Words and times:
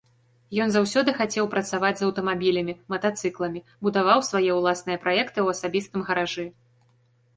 Ён 0.63 0.69
заўсёды 0.75 1.09
хацеў 1.19 1.49
працаваць 1.53 1.91
з 1.99 2.07
аўтамабілямі, 2.07 2.73
матацыкламі, 2.93 3.63
будаваў 3.89 4.19
свае 4.31 4.51
ўласныя 4.61 4.97
праекты 5.05 5.33
ў 5.41 5.47
асабістым 5.57 6.01
гаражы. 6.09 6.45